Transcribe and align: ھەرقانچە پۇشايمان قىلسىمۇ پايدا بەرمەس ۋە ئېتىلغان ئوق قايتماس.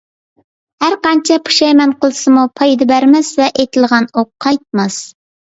ھەرقانچە 0.83 1.37
پۇشايمان 1.49 1.93
قىلسىمۇ 2.05 2.47
پايدا 2.61 2.89
بەرمەس 2.93 3.31
ۋە 3.43 3.51
ئېتىلغان 3.61 4.11
ئوق 4.17 4.33
قايتماس. 4.49 5.01